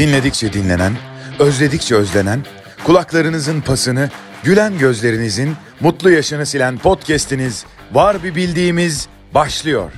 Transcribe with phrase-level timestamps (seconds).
[0.00, 0.92] Dinledikçe dinlenen,
[1.38, 2.40] özledikçe özlenen,
[2.86, 4.10] kulaklarınızın pasını,
[4.44, 9.92] gülen gözlerinizin mutlu yaşını silen podcast'iniz Var Bir Bildiğimiz başlıyor.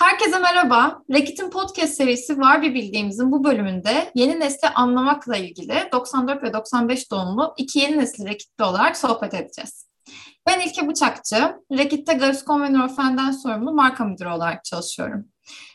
[0.00, 1.02] Herkese merhaba.
[1.14, 7.10] Rekit'in podcast serisi Var Bir Bildiğimizin bu bölümünde yeni nesli anlamakla ilgili 94 ve 95
[7.10, 9.88] doğumlu iki yeni nesil Rekit'li olarak sohbet edeceğiz.
[10.46, 15.26] Ben İlke Bıçakçı, Rekit'te Gaviscon ve Norfen'den sorumlu marka müdürü olarak çalışıyorum.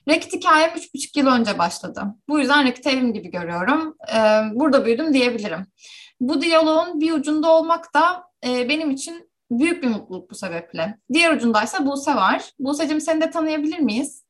[0.09, 2.03] Rekit hikayem 3,5 yıl önce başladı.
[2.29, 3.95] Bu yüzden Rekit'i evim gibi görüyorum.
[4.13, 4.19] Ee,
[4.53, 5.67] burada büyüdüm diyebilirim.
[6.19, 10.97] Bu diyaloğun bir ucunda olmak da e, benim için büyük bir mutluluk bu sebeple.
[11.13, 12.51] Diğer ucundaysa Buse var.
[12.59, 14.25] Buse'cim seni de tanıyabilir miyiz?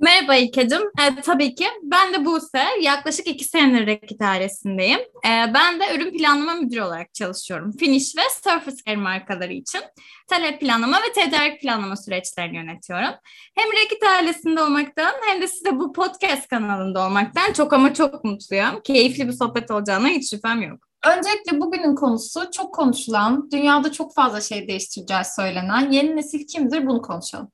[0.00, 0.82] Merhaba İlkeciğim.
[0.82, 1.66] E, tabii ki.
[1.82, 2.64] Ben de Buse.
[2.82, 5.00] Yaklaşık iki senedir Rekit ailesindeyim.
[5.00, 7.72] E, ben de ürün planlama müdürü olarak çalışıyorum.
[7.72, 9.80] Finish ve Surface Care markaları için
[10.28, 13.14] talep planlama ve tedarik planlama süreçlerini yönetiyorum.
[13.54, 18.80] Hem Rekit ailesinde olmaktan hem de size bu podcast kanalında olmaktan çok ama çok mutluyum.
[18.84, 20.78] Keyifli bir sohbet olacağına hiç şüphem yok.
[21.06, 27.02] Öncelikle bugünün konusu çok konuşulan, dünyada çok fazla şey değiştireceği söylenen yeni nesil kimdir bunu
[27.02, 27.50] konuşalım.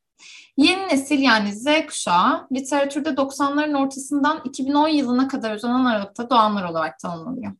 [0.63, 6.99] Yeni nesil yani Z kuşağı literatürde 90'ların ortasından 2010 yılına kadar uzanan aralıkta doğanlar olarak
[6.99, 7.53] tanımlanıyor.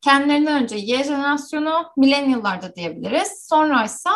[0.00, 3.46] Kendilerinden önce Y jenerasyonu, milenyıllarda diyebiliriz.
[3.48, 4.10] Sonra ise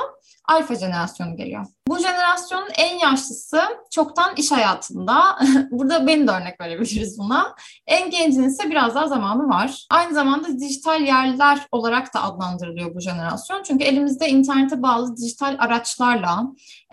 [0.49, 1.67] alfa jenerasyonu geliyor.
[1.89, 5.39] Bu jenerasyonun en yaşlısı çoktan iş hayatında.
[5.71, 7.55] Burada beni de örnek verebiliriz buna.
[7.87, 9.87] En gencinin ise biraz daha zamanı var.
[9.91, 13.63] Aynı zamanda dijital yerler olarak da adlandırılıyor bu jenerasyon.
[13.63, 16.47] Çünkü elimizde internete bağlı dijital araçlarla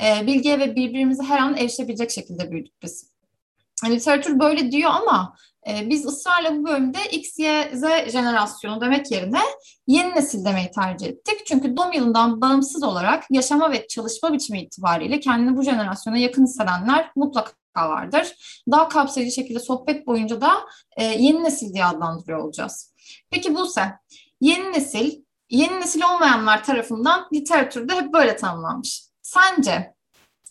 [0.04, 3.19] e, bilgiye ve birbirimize her an erişebilecek şekilde büyüdük biz.
[3.86, 5.36] Literatür böyle diyor ama
[5.68, 9.42] ee, biz ısrarla bu bölümde X, Y, Z jenerasyonu demek yerine
[9.88, 11.46] yeni nesil demeyi tercih ettik.
[11.46, 17.12] Çünkü doğum yılından bağımsız olarak yaşama ve çalışma biçimi itibariyle kendini bu jenerasyona yakın hissedenler
[17.16, 18.36] mutlaka vardır.
[18.72, 20.52] Daha kapsayıcı şekilde sohbet boyunca da
[20.98, 22.94] e, yeni nesil diye adlandırıyor olacağız.
[23.32, 23.94] Peki Buse,
[24.42, 29.04] yeni nesil, yeni nesil olmayanlar tarafından literatürde hep böyle tanımlanmış.
[29.22, 29.94] Sence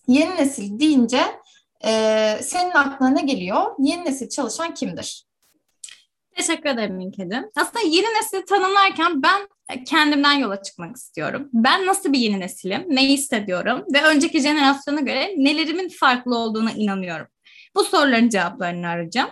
[0.09, 1.41] yeni nesil deyince
[1.85, 3.75] ee, senin aklına ne geliyor?
[3.79, 5.25] Yeni nesil çalışan kimdir?
[6.37, 7.51] Teşekkür ederim Minkedim.
[7.57, 9.49] Aslında yeni nesili tanımlarken ben
[9.85, 11.49] kendimden yola çıkmak istiyorum.
[11.53, 17.27] Ben nasıl bir yeni nesilim, ne hissediyorum ve önceki jenerasyona göre nelerimin farklı olduğuna inanıyorum.
[17.75, 19.31] Bu soruların cevaplarını arayacağım.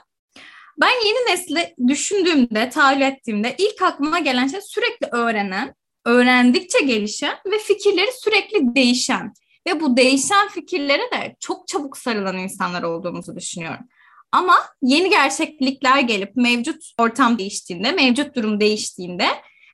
[0.81, 5.75] Ben yeni nesli düşündüğümde, tahayyül ettiğimde ilk aklıma gelen şey sürekli öğrenen,
[6.05, 9.33] öğrendikçe gelişen ve fikirleri sürekli değişen
[9.66, 13.84] ve bu değişen fikirlere de çok çabuk sarılan insanlar olduğumuzu düşünüyorum.
[14.32, 19.27] Ama yeni gerçeklikler gelip mevcut ortam değiştiğinde, mevcut durum değiştiğinde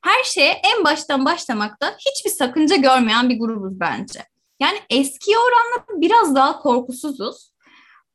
[0.03, 4.25] her şeye en baştan başlamakta hiçbir sakınca görmeyen bir grubuz bence.
[4.61, 7.52] Yani eskiye oranla biraz daha korkusuzuz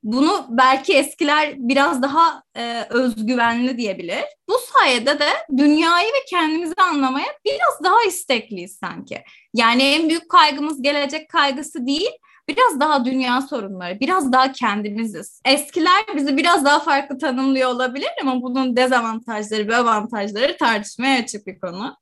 [0.08, 4.24] bunu belki eskiler biraz daha e, özgüvenli diyebilir.
[4.50, 9.24] Bu sayede de dünyayı ve kendimizi anlamaya biraz daha istekliyiz sanki.
[9.54, 12.12] Yani en büyük kaygımız gelecek kaygısı değil,
[12.48, 15.42] biraz daha dünya sorunları, biraz daha kendimiziz.
[15.46, 21.60] Eskiler bizi biraz daha farklı tanımlıyor olabilir ama bunun dezavantajları ve avantajları tartışmaya açık bir
[21.60, 21.98] konu.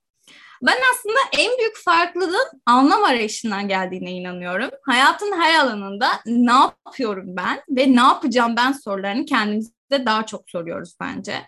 [0.61, 4.69] Ben aslında en büyük farklılığın anlam arayışından geldiğine inanıyorum.
[4.85, 10.95] Hayatın her alanında ne yapıyorum ben ve ne yapacağım ben sorularını kendimize daha çok soruyoruz
[11.01, 11.41] bence.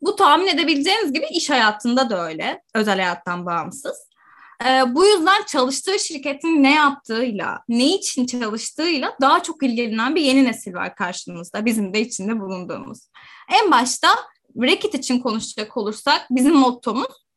[0.00, 4.08] Bu tahmin edebileceğiniz gibi iş hayatında da öyle, özel hayattan bağımsız.
[4.66, 10.44] Ee, bu yüzden çalıştığı şirketin ne yaptığıyla, ne için çalıştığıyla daha çok ilgilenen bir yeni
[10.44, 12.98] nesil var karşımızda, bizim de içinde bulunduğumuz.
[13.62, 14.08] En başta
[14.62, 17.27] Rekit için konuşacak olursak bizim mottomuz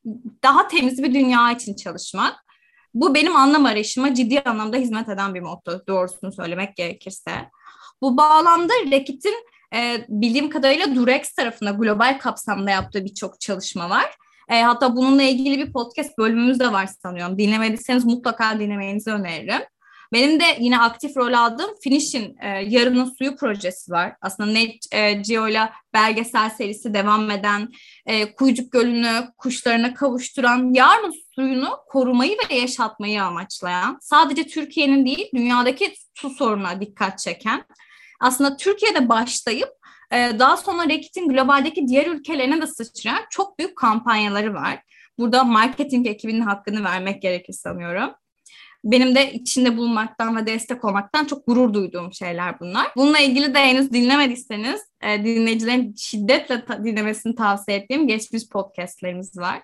[0.44, 2.45] daha temiz bir dünya için çalışmak.
[2.94, 7.31] Bu benim anlam arayışıma ciddi anlamda hizmet eden bir motto doğrusunu söylemek gerekirse.
[8.01, 9.45] Bu bağlamda Rekit'in
[9.75, 14.16] e, bildiğim kadarıyla Durex tarafında global kapsamda yaptığı birçok çalışma var.
[14.50, 17.38] E, hatta bununla ilgili bir podcast bölümümüz de var sanıyorum.
[17.38, 19.61] Dinlemediyseniz mutlaka dinlemenizi öneririm.
[20.13, 24.16] Benim de yine aktif rol aldığım Finish'in e, Yarının Suyu projesi var.
[24.22, 27.69] Aslında Net e, Geo ile belgesel serisi devam eden,
[28.05, 35.93] e, Kuyucuk Gölü'nü kuşlarına kavuşturan, yarın suyunu korumayı ve yaşatmayı amaçlayan, sadece Türkiye'nin değil dünyadaki
[36.13, 37.66] su sorununa dikkat çeken,
[38.19, 39.69] aslında Türkiye'de başlayıp
[40.11, 44.84] e, daha sonra Rekit'in globaldeki diğer ülkelerine de sıçrayan çok büyük kampanyaları var.
[45.17, 48.21] Burada marketing ekibinin hakkını vermek gerekir sanıyorum
[48.83, 52.87] benim de içinde bulunmaktan ve destek olmaktan çok gurur duyduğum şeyler bunlar.
[52.95, 59.61] Bununla ilgili de henüz dinlemediyseniz e, dinleyicilerin şiddetle ta- dinlemesini tavsiye ettiğim geçmiş podcastlerimiz var.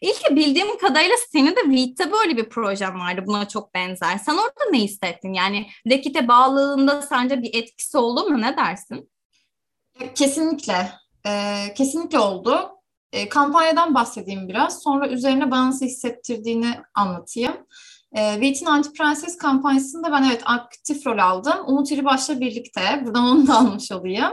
[0.00, 4.18] İlk bildiğim kadarıyla senin de Vita böyle bir projem vardı buna çok benzer.
[4.18, 5.32] Sen orada ne hissettin?
[5.32, 8.40] Yani Rekit'e bağlılığında sence bir etkisi oldu mu?
[8.40, 9.10] Ne dersin?
[10.14, 10.92] Kesinlikle.
[11.26, 12.70] E, kesinlikle oldu.
[13.12, 14.82] E, kampanyadan bahsedeyim biraz.
[14.82, 17.56] Sonra üzerine bana nasıl hissettirdiğini anlatayım.
[18.12, 21.54] E, Veyt'in Anti Prenses kampanyasında ben evet aktif rol aldım.
[21.66, 23.02] Umut İribaş'la birlikte.
[23.04, 24.32] Buradan onu da almış olayım.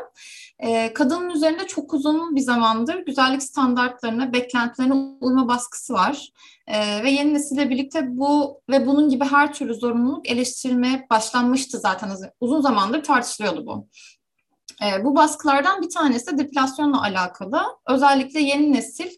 [0.60, 6.30] E, kadının üzerinde çok uzun bir zamandır güzellik standartlarına, beklentilerine uyma baskısı var.
[6.68, 12.10] E, ve yeni nesille birlikte bu ve bunun gibi her türlü zorunluluk eleştirilmeye başlanmıştı zaten.
[12.40, 13.88] Uzun zamandır tartışılıyordu bu.
[14.86, 17.62] E, bu baskılardan bir tanesi de depilasyonla alakalı.
[17.90, 19.10] Özellikle yeni nesil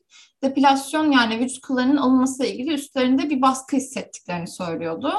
[0.44, 5.14] depilasyon yani vücut kıllarının alınmasıyla ilgili üstlerinde bir baskı hissettiklerini söylüyordu.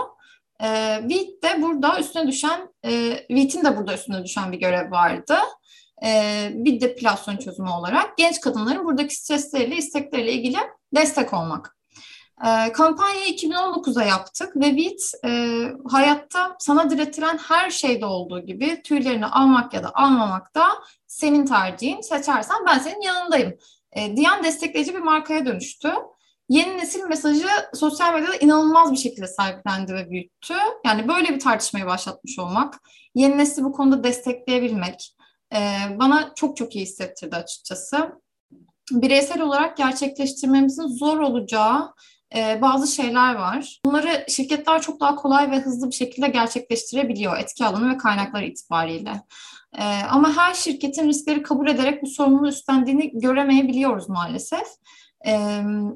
[0.61, 2.91] E, Vit de burada üstüne düşen, e,
[3.31, 5.37] Vit'in de burada üstüne düşen bir görev vardı.
[6.05, 10.59] E, bir depilasyon çözümü olarak genç kadınların buradaki stresleriyle, istekleriyle ilgili
[10.95, 11.77] destek olmak.
[12.47, 19.27] E, kampanyayı 2019'a yaptık ve Vit e, hayatta sana diretilen her şeyde olduğu gibi tüylerini
[19.27, 20.67] almak ya da almamak da
[21.07, 22.01] senin tercihin.
[22.01, 23.55] Seçersen ben senin yanındayım
[23.93, 25.93] e, diyen destekleyici bir markaya dönüştü.
[26.49, 30.55] Yeni nesil mesajı sosyal medyada inanılmaz bir şekilde sahiplendi ve büyüttü.
[30.87, 32.81] Yani böyle bir tartışmayı başlatmış olmak,
[33.15, 35.17] yeni nesli bu konuda destekleyebilmek
[35.55, 35.59] e,
[35.99, 38.13] bana çok çok iyi hissettirdi açıkçası.
[38.91, 41.95] Bireysel olarak gerçekleştirmemizin zor olacağı
[42.37, 43.81] e, bazı şeyler var.
[43.85, 49.23] Bunları şirketler çok daha kolay ve hızlı bir şekilde gerçekleştirebiliyor etki alanı ve kaynakları itibariyle.
[49.77, 54.67] E, ama her şirketin riskleri kabul ederek bu sorumluluğu üstlendiğini göremeyebiliyoruz maalesef.
[55.27, 55.33] E,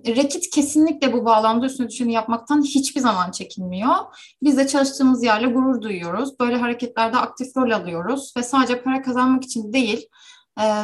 [0.07, 3.95] Rekit kesinlikle bu bağlamda üstüne düşeni yapmaktan hiçbir zaman çekinmiyor.
[4.43, 6.41] Biz de çalıştığımız yerle gurur duyuyoruz.
[6.41, 10.09] Böyle hareketlerde aktif rol alıyoruz ve sadece para kazanmak için değil,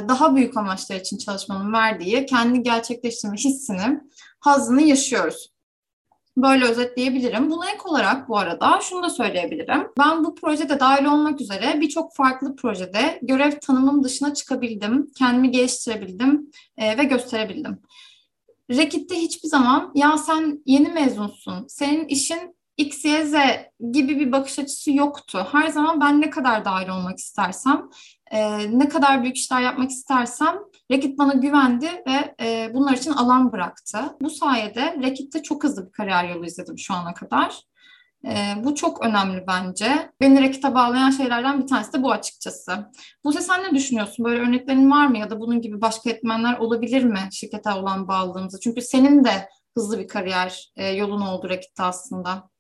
[0.09, 4.01] daha büyük amaçlar için çalışmanın verdiği kendi gerçekleştirme hissini
[4.41, 5.53] hazını yaşıyoruz.
[6.43, 7.51] Böyle özetleyebilirim.
[7.51, 9.89] Buna ek olarak bu arada şunu da söyleyebilirim.
[9.99, 16.51] Ben bu projede dahil olmak üzere birçok farklı projede görev tanımım dışına çıkabildim, kendimi geliştirebildim
[16.77, 17.79] e, ve gösterebildim.
[18.71, 23.35] Rekit'te hiçbir zaman ya sen yeni mezunsun, senin işin X, Y, Z
[23.93, 25.47] gibi bir bakış açısı yoktu.
[25.53, 27.89] Her zaman ben ne kadar dahil olmak istersem,
[28.31, 30.59] e, ne kadar büyük işler yapmak istersem
[30.91, 33.99] Rekit bana güvendi ve e, bunlar için alan bıraktı.
[34.21, 37.63] Bu sayede Rekit'te çok hızlı bir kariyer yolu izledim şu ana kadar.
[38.25, 40.13] E, bu çok önemli bence.
[40.21, 42.91] Beni Rekit'e bağlayan şeylerden bir tanesi de bu açıkçası.
[43.25, 44.25] Buse sen ne düşünüyorsun?
[44.25, 48.61] Böyle örneklerin var mı ya da bunun gibi başka etmenler olabilir mi şirkete olan bağlılığımızı?
[48.61, 52.51] Çünkü senin de hızlı bir kariyer e, yolun oldu Rekit'te aslında.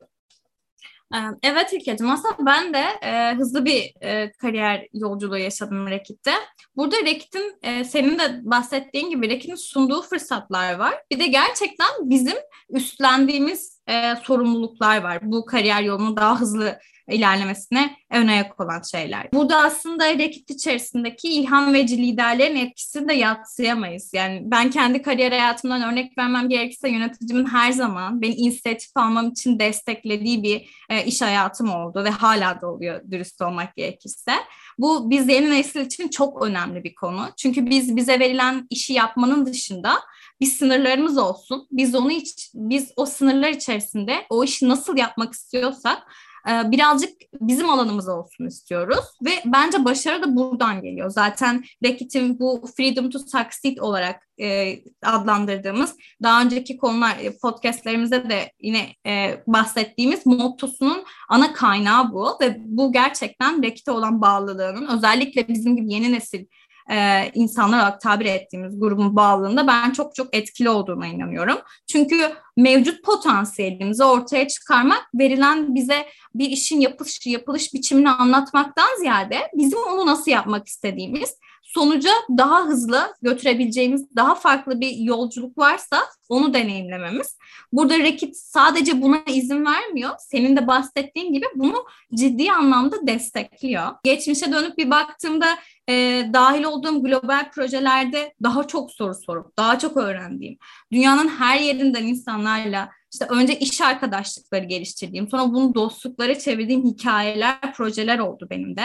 [1.43, 6.33] Evet İlkeciğim aslında ben de e, hızlı bir e, kariyer yolculuğu yaşadım Rekit'te.
[6.77, 10.95] Burada Rekit'in e, senin de bahsettiğin gibi Rekit'in sunduğu fırsatlar var.
[11.11, 12.37] Bir de gerçekten bizim
[12.71, 15.19] üstlendiğimiz e, sorumluluklar var.
[15.23, 16.79] Bu kariyer yolunu daha hızlı
[17.09, 19.33] ilerlemesine ön ayak olan şeyler.
[19.33, 24.11] Burada aslında Rekit içerisindeki ilham verici liderlerin etkisini de yatsıyamayız.
[24.15, 29.59] Yani ben kendi kariyer hayatımdan örnek vermem gerekirse yöneticimin her zaman beni inisiyatif almam için
[29.59, 34.33] desteklediği bir e, iş hayatım oldu ve hala da oluyor dürüst olmak gerekirse.
[34.79, 37.29] Bu biz yeni nesil için çok önemli bir konu.
[37.37, 39.95] Çünkü biz bize verilen işi yapmanın dışında
[40.41, 41.69] bir sınırlarımız olsun.
[41.71, 46.03] Biz onu hiç, biz o sınırlar içerisinde o işi nasıl yapmak istiyorsak
[46.49, 47.11] e, birazcık
[47.41, 51.11] bizim alanımız olsun istiyoruz ve bence başarı da buradan geliyor.
[51.11, 58.53] Zaten Reckitt'in bu Freedom to Succeed olarak e, adlandırdığımız daha önceki konular e, podcastlerimizde de
[58.61, 65.77] yine e, bahsettiğimiz mottosunun ana kaynağı bu ve bu gerçekten Reckitt'e olan bağlılığının özellikle bizim
[65.77, 66.45] gibi yeni nesil
[66.91, 71.59] e, insanlar olarak tabir ettiğimiz grubun bağlılığında ben çok çok etkili olduğuna inanıyorum.
[71.87, 79.79] Çünkü mevcut potansiyelimizi ortaya çıkarmak verilen bize bir işin yapılış, yapılış biçimini anlatmaktan ziyade bizim
[79.79, 81.35] onu nasıl yapmak istediğimiz
[81.75, 87.39] sonuca daha hızlı götürebileceğimiz daha farklı bir yolculuk varsa onu deneyimlememiz.
[87.73, 90.11] Burada Rekit sadece buna izin vermiyor.
[90.19, 91.85] Senin de bahsettiğin gibi bunu
[92.15, 93.91] ciddi anlamda destekliyor.
[94.05, 95.47] Geçmişe dönüp bir baktığımda
[95.89, 100.59] e, dahil olduğum global projelerde daha çok soru sorup daha çok öğrendiğim,
[100.93, 108.19] dünyanın her yerinden insanlarla işte önce iş arkadaşlıkları geliştirdiğim, sonra bunu dostluklara çevirdiğim hikayeler, projeler
[108.19, 108.85] oldu benim de.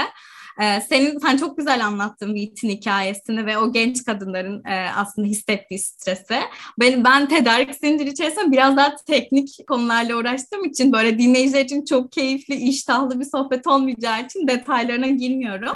[0.62, 5.80] Ee, senin sen çok güzel anlattın Vite'in hikayesini ve o genç kadınların e, aslında hissettiği
[5.80, 6.40] stresi.
[6.80, 12.12] Ben ben tedarik zinciri içerisinde biraz daha teknik konularla uğraştığım için böyle dinleyiciler için çok
[12.12, 15.74] keyifli, iştahlı bir sohbet olmayacağı için detaylarına girmiyorum.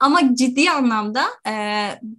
[0.00, 1.52] Ama ciddi anlamda e,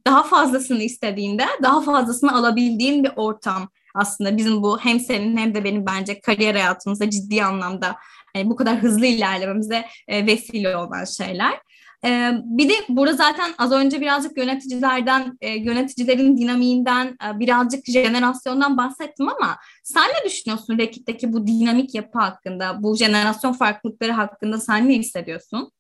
[0.07, 5.63] daha fazlasını istediğinde daha fazlasını alabildiğin bir ortam aslında bizim bu hem senin hem de
[5.63, 7.95] benim bence kariyer hayatımızda ciddi anlamda
[8.35, 11.59] yani bu kadar hızlı ilerlememize e, vesile olan şeyler.
[12.05, 18.77] Ee, bir de burada zaten az önce birazcık yöneticilerden, e, yöneticilerin dinamiğinden, e, birazcık jenerasyondan
[18.77, 24.89] bahsettim ama sen ne düşünüyorsun Rekit'teki bu dinamik yapı hakkında, bu jenerasyon farklılıkları hakkında sen
[24.89, 25.71] ne hissediyorsun?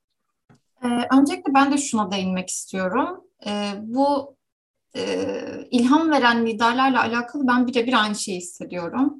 [0.83, 0.87] Ee,
[1.17, 3.21] öncelikle ben de şuna değinmek istiyorum.
[3.47, 4.35] Ee, bu
[4.95, 5.25] e,
[5.71, 9.19] ilham veren liderlerle alakalı ben birebir aynı şeyi hissediyorum.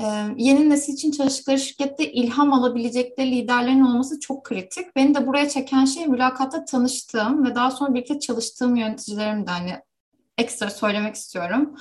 [0.00, 0.04] Ee,
[0.36, 4.96] yeni nesil için çalıştıkları şirkette ilham alabilecekleri liderlerin olması çok kritik.
[4.96, 9.72] Beni de buraya çeken şey mülakatta tanıştığım ve daha sonra birlikte çalıştığım yöneticilerim de hani
[10.38, 11.74] ekstra söylemek istiyorum.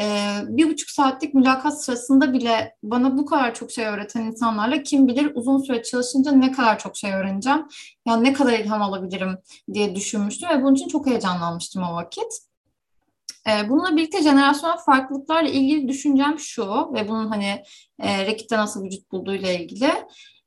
[0.00, 5.08] Ee, bir buçuk saatlik mülakat sırasında bile bana bu kadar çok şey öğreten insanlarla kim
[5.08, 7.66] bilir uzun süre çalışınca ne kadar çok şey öğreneceğim.
[8.06, 9.38] Yani ne kadar ilham alabilirim
[9.72, 12.53] diye düşünmüştüm ve bunun için çok heyecanlanmıştım o vakit.
[13.48, 17.62] Ee, bununla birlikte jenerasyonel farklılıklarla ilgili düşüncem şu ve bunun hani
[18.00, 19.92] e, Rekit'te nasıl vücut bulduğuyla ilgili.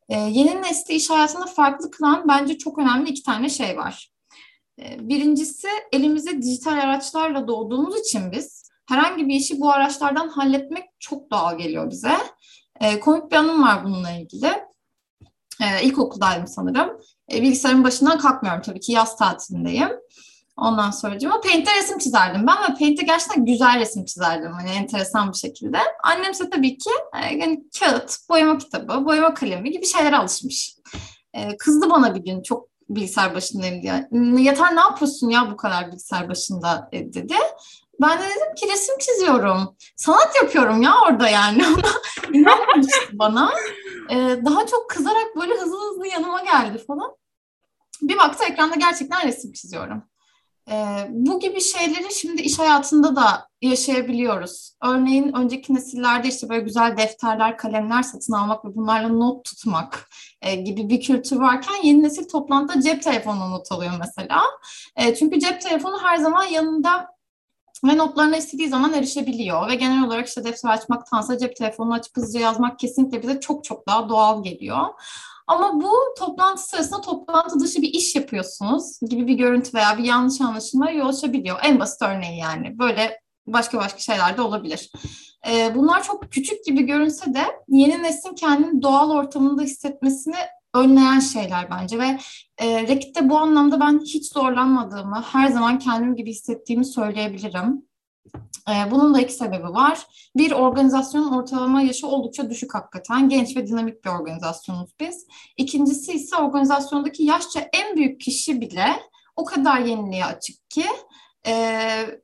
[0.09, 4.11] E, yeni nesli iş hayatında farklı kılan bence çok önemli iki tane şey var.
[4.81, 11.31] E, birincisi elimizde dijital araçlarla doğduğumuz için biz herhangi bir işi bu araçlardan halletmek çok
[11.31, 12.17] doğal geliyor bize.
[12.81, 14.51] E, komik bir anım var bununla ilgili.
[15.61, 17.01] E, ilkokuldaydım sanırım.
[17.31, 19.89] E, bilgisayarın başından kalkmıyorum tabii ki yaz tatilindeyim.
[20.57, 25.31] Ondan sonra ama Paint'te resim çizerdim ben ve Paint'te gerçekten güzel resim çizerdim hani enteresan
[25.31, 25.77] bir şekilde.
[26.03, 30.75] Annem ise tabii ki e, yani kağıt, boyama kitabı, boyama kalemi gibi şeylere alışmış.
[31.33, 34.09] E, kızdı bana bir gün çok bilgisayar başındayım diye.
[34.43, 37.35] Yeter ne yapıyorsun ya bu kadar bilgisayar başında e, dedi.
[38.01, 39.75] Ben de dedim ki resim çiziyorum.
[39.95, 41.63] Sanat yapıyorum ya orada yani.
[42.33, 43.51] İnanmamıştı bana.
[44.45, 47.15] Daha çok kızarak böyle hızlı hızlı yanıma geldi falan.
[48.01, 50.03] Bir baktı ekranda gerçekten resim çiziyorum.
[50.71, 54.73] Ee, bu gibi şeyleri şimdi iş hayatında da yaşayabiliyoruz.
[54.83, 60.09] Örneğin önceki nesillerde işte böyle güzel defterler, kalemler satın almak ve bunlarla not tutmak
[60.41, 64.41] e, gibi bir kültür varken yeni nesil toplantıda cep telefonuna not alıyor mesela.
[64.95, 67.17] E, çünkü cep telefonu her zaman yanında
[67.83, 72.39] ve notlarına istediği zaman erişebiliyor ve genel olarak işte defter açmaktansa cep telefonunu açıp hızlıca
[72.39, 74.85] yazmak kesinlikle bize çok çok daha doğal geliyor.
[75.47, 80.41] Ama bu toplantı sırasında toplantı dışı bir iş yapıyorsunuz gibi bir görüntü veya bir yanlış
[80.41, 81.59] anlaşılma yol açabiliyor.
[81.63, 82.79] En basit örneği yani.
[82.79, 84.91] Böyle başka başka şeyler de olabilir.
[85.49, 90.35] Ee, bunlar çok küçük gibi görünse de yeni neslin kendini doğal ortamında hissetmesini
[90.75, 92.17] önleyen şeyler bence ve
[92.57, 97.86] e, Rekit'te bu anlamda ben hiç zorlanmadığımı, her zaman kendim gibi hissettiğimi söyleyebilirim.
[98.69, 100.07] Ee, bunun da iki sebebi var.
[100.35, 103.29] Bir, organizasyonun ortalama yaşı oldukça düşük hakikaten.
[103.29, 105.27] Genç ve dinamik bir organizasyonuz biz.
[105.57, 108.87] İkincisi ise organizasyondaki yaşça en büyük kişi bile
[109.35, 110.85] o kadar yeniliğe açık ki
[111.47, 111.53] e,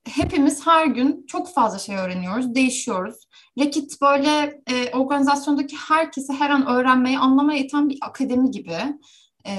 [0.07, 3.15] hepimiz her gün çok fazla şey öğreniyoruz, değişiyoruz.
[3.59, 8.77] Rekit böyle e, organizasyondaki herkesi her an öğrenmeyi, anlamaya iten bir akademi gibi
[9.47, 9.55] e,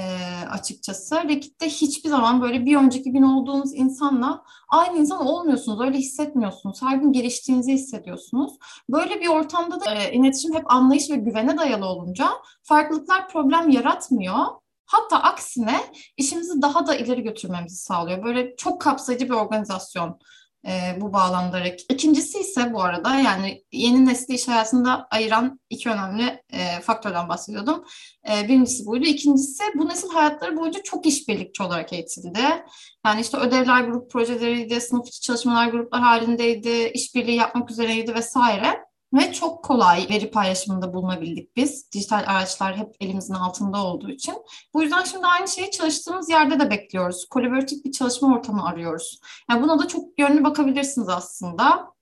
[0.49, 1.15] açıkçası.
[1.15, 5.81] Rekit'te hiçbir zaman böyle bir önceki gün olduğunuz insanla aynı insan olmuyorsunuz.
[5.81, 6.81] Öyle hissetmiyorsunuz.
[6.81, 8.53] Her gün geliştiğinizi hissediyorsunuz.
[8.89, 12.29] Böyle bir ortamda da e, iletişim hep anlayış ve güvene dayalı olunca
[12.63, 14.45] farklılıklar problem yaratmıyor.
[14.85, 15.79] Hatta aksine
[16.17, 18.23] işimizi daha da ileri götürmemizi sağlıyor.
[18.23, 20.19] Böyle çok kapsayıcı bir organizasyon
[20.67, 21.59] e, bu bağlamda.
[21.89, 27.83] İkincisi ise bu arada yani yeni nesli iş hayatında ayıran iki önemli e, faktörden bahsediyordum.
[28.29, 29.05] E, birincisi buydu.
[29.05, 32.65] İkincisi bu nesil hayatları boyunca çok işbirlikçi olarak eğitildi.
[33.05, 39.33] Yani işte ödevler grup projeleriydi, sınıf içi çalışmalar gruplar halindeydi, işbirliği yapmak üzereydi vesaire ve
[39.33, 41.91] çok kolay veri paylaşımında bulunabildik biz.
[41.91, 44.35] Dijital araçlar hep elimizin altında olduğu için.
[44.73, 47.25] Bu yüzden şimdi aynı şeyi çalıştığımız yerde de bekliyoruz.
[47.25, 49.19] Kolaboratif bir çalışma ortamı arıyoruz.
[49.49, 51.95] Yani buna da çok yönlü bakabilirsiniz aslında.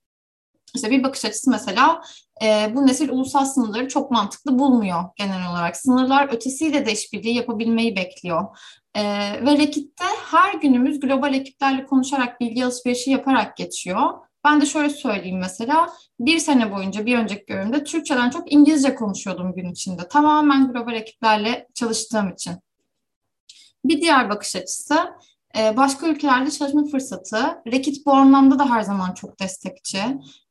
[0.74, 2.02] İşte bir bakış açısı mesela
[2.42, 5.76] e, bu nesil ulusal sınırları çok mantıklı bulmuyor genel olarak.
[5.76, 8.58] Sınırlar ötesiyle de işbirliği yapabilmeyi bekliyor.
[8.94, 9.02] E,
[9.46, 14.10] ve Rekit'te her günümüz global ekiplerle konuşarak, bilgi alışverişi yaparak geçiyor.
[14.44, 19.54] Ben de şöyle söyleyeyim mesela bir sene boyunca bir önceki bölümde Türkçeden çok İngilizce konuşuyordum
[19.54, 20.08] gün içinde.
[20.08, 22.52] Tamamen global ekiplerle çalıştığım için.
[23.84, 24.94] Bir diğer bakış açısı
[25.58, 27.62] e, başka ülkelerde çalışma fırsatı.
[27.72, 30.02] Rekit bu anlamda da her zaman çok destekçi.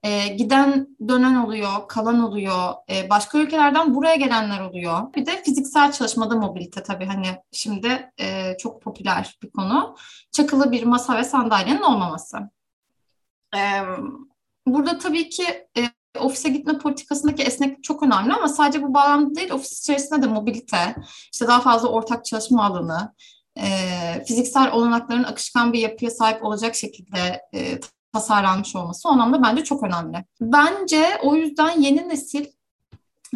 [0.03, 2.73] E, giden dönen oluyor, kalan oluyor.
[2.89, 5.13] E, başka ülkelerden buraya gelenler oluyor.
[5.13, 8.11] Bir de fiziksel çalışmada mobilite tabii hani şimdi
[8.59, 9.95] çok popüler bir konu.
[10.31, 12.37] Çakılı bir masa ve sandalyenin olmaması.
[14.67, 15.43] Burada tabii ki
[15.77, 15.81] e,
[16.19, 20.95] ofise gitme politikasındaki esneklik çok önemli ama sadece bu bağlamda değil, ofis içerisinde de mobilite,
[21.33, 23.13] işte daha fazla ortak çalışma alanı,
[23.57, 23.65] e,
[24.27, 27.79] fiziksel olanakların akışkan bir yapıya sahip olacak şekilde e,
[28.13, 30.25] tasarlanmış olması o anlamda bence çok önemli.
[30.41, 32.45] Bence o yüzden yeni nesil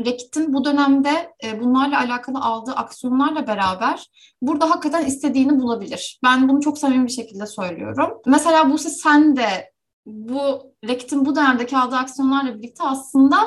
[0.06, 4.10] Rekit'in bu dönemde bunlarla alakalı aldığı aksiyonlarla beraber
[4.42, 6.20] burada hakikaten istediğini bulabilir.
[6.24, 8.14] Ben bunu çok samimi bir şekilde söylüyorum.
[8.26, 9.72] Mesela Buse sen de
[10.08, 13.38] bu Rekit'in bu dönemdeki aldığı aksiyonlarla birlikte aslında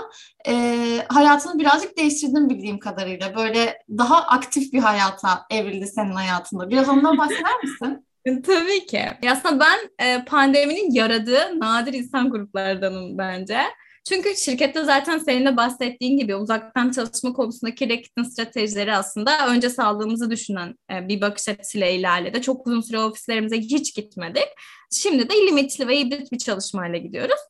[0.49, 0.77] e,
[1.09, 3.37] hayatını birazcık değiştirdin bildiğim kadarıyla.
[3.37, 6.71] Böyle daha aktif bir hayata evrildi senin hayatında.
[6.71, 8.07] Biraz ondan bahseder misin?
[8.47, 9.03] Tabii ki.
[9.31, 13.61] Aslında ben e, pandeminin yaradığı nadir insan gruplardanım bence.
[14.09, 20.31] Çünkü şirkette zaten senin de bahsettiğin gibi uzaktan çalışma konusundaki Reckitt'in stratejileri aslında önce sağlığımızı
[20.31, 22.43] düşünen e, bir bakış açısıyla ilerledi.
[22.43, 24.49] Çok uzun süre ofislerimize hiç gitmedik.
[24.93, 27.41] Şimdi de limitli ve hibrit bir çalışmayla gidiyoruz.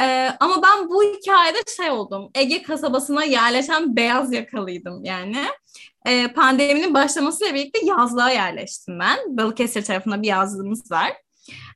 [0.00, 2.30] Ee, ama ben bu hikayede şey oldum.
[2.34, 5.44] Ege kasabasına yerleşen beyaz yakalıydım yani.
[6.06, 9.18] Ee, pandeminin başlamasıyla birlikte yazlığa yerleştim ben.
[9.36, 11.12] Balıkesir tarafında bir yazlığımız var.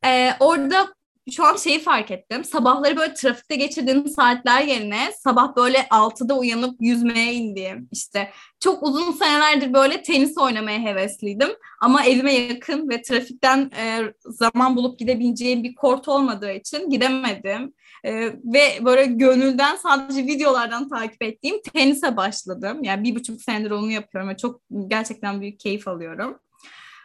[0.04, 0.94] Ee, orada
[1.30, 2.44] şu an şeyi fark ettim.
[2.44, 9.12] Sabahları böyle trafikte geçirdiğim saatler yerine sabah böyle 6'da uyanıp yüzmeye indiğim işte çok uzun
[9.12, 11.50] senelerdir böyle tenis oynamaya hevesliydim.
[11.80, 17.74] Ama evime yakın ve trafikten e, zaman bulup gidebileceğim bir kort olmadığı için gidemedim.
[18.04, 18.12] E,
[18.44, 22.78] ve böyle gönülden sadece videolardan takip ettiğim tenise başladım.
[22.82, 26.38] Yani bir buçuk senedir onu yapıyorum ve çok gerçekten büyük keyif alıyorum.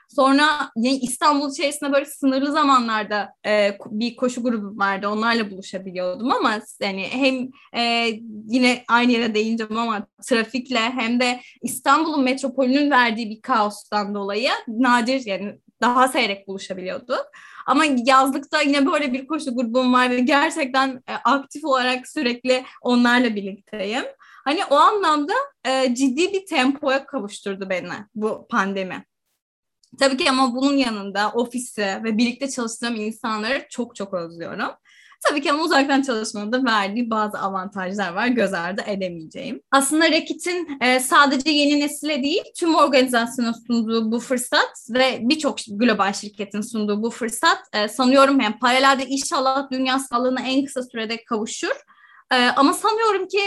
[0.08, 0.72] Sonra
[1.02, 5.08] İstanbul içerisinde böyle sınırlı zamanlarda e, bir koşu grubu vardı.
[5.08, 7.50] Onlarla buluşabiliyordum ama yani hem
[7.82, 8.12] e,
[8.48, 15.26] yine aynı yere değineceğim ama trafikle hem de İstanbul'un metropolünün verdiği bir kaostan dolayı nadir
[15.26, 17.26] yani daha seyrek buluşabiliyorduk.
[17.68, 23.36] Ama yazlıkta yine böyle bir koşu grubum var ve gerçekten e, aktif olarak sürekli onlarla
[23.36, 24.04] birlikteyim.
[24.46, 25.34] Hani o anlamda
[25.66, 29.06] e, ciddi bir tempoya kavuşturdu beni bu pandemi.
[30.00, 34.70] Tabii ki ama bunun yanında ofisi ve birlikte çalıştığım insanları çok çok özlüyorum.
[35.30, 39.62] Tabii ki ama uzaktan çalışmanın da verdiği bazı avantajlar var göz ardı edemeyeceğim.
[39.72, 46.14] Aslında Rekit'in e, sadece yeni nesile değil tüm organizasyona sunduğu bu fırsat ve birçok global
[46.14, 51.76] şirketin sunduğu bu fırsat e, sanıyorum yani paralelde inşallah dünya sağlığına en kısa sürede kavuşur
[52.34, 53.40] ee, ama sanıyorum ki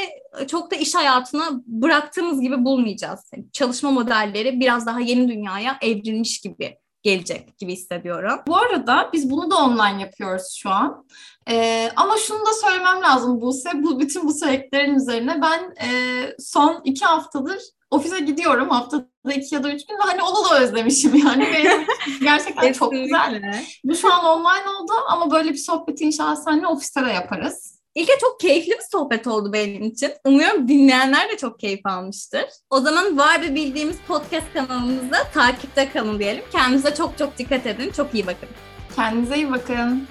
[0.48, 3.20] çok da iş hayatını bıraktığımız gibi bulmayacağız.
[3.34, 8.40] Yani çalışma modelleri biraz daha yeni dünyaya evrilmiş gibi gelecek gibi hissediyorum.
[8.46, 11.06] Bu arada biz bunu da online yapıyoruz şu an.
[11.50, 13.70] Ee, ama şunu da söylemem lazım Buse.
[13.74, 15.90] Bu, bütün bu söylediklerin üzerine ben e,
[16.38, 18.70] son iki haftadır ofise gidiyorum.
[18.70, 21.46] Haftada iki ya da üç gün ve hani onu da özlemişim yani.
[22.20, 23.42] Gerçekten çok güzel.
[23.84, 27.79] Bu şu an online oldu ama böyle bir sohbeti inşallah seninle ofiste de yaparız.
[27.94, 30.12] İlke çok keyifli bir sohbet oldu benim için.
[30.24, 32.44] Umuyorum dinleyenler de çok keyif almıştır.
[32.70, 36.44] O zaman var bir bildiğimiz podcast kanalımızda takipte kalın diyelim.
[36.52, 37.90] Kendinize çok çok dikkat edin.
[37.90, 38.48] Çok iyi bakın.
[38.96, 40.08] Kendinize iyi bakın.